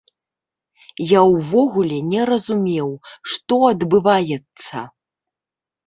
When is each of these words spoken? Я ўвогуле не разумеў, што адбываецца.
Я 1.17 1.21
ўвогуле 1.33 1.97
не 2.15 2.21
разумеў, 2.31 2.89
што 3.37 3.63
адбываецца. 3.73 4.77